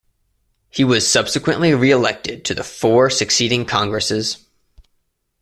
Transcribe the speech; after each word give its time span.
He 0.71 0.83
was 0.83 1.07
subsequently 1.07 1.75
reelected 1.75 2.43
to 2.45 2.55
the 2.55 2.63
four 2.63 3.11
succeeding 3.11 3.65
Congresses. 3.67 4.37